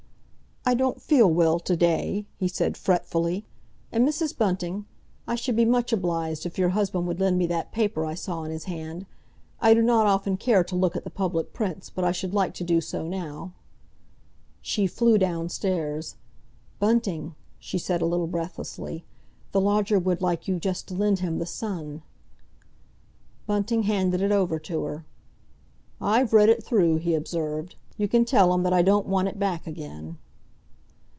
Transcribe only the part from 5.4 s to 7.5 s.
be much obliged if your husband would lend me